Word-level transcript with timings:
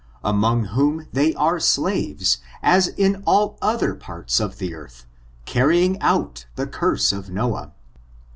among 0.23 0.63
whom 0.73 1.05
they 1.13 1.31
are 1.35 1.59
slaves, 1.59 2.39
as 2.63 2.87
in 2.87 3.21
all 3.27 3.55
other 3.61 3.93
parts 3.93 4.39
of 4.39 4.57
the 4.57 4.73
earth, 4.73 5.05
carrying 5.45 5.99
out 6.01 6.47
the 6.55 6.65
curse 6.65 7.11
of 7.13 7.29
Noah. 7.29 7.71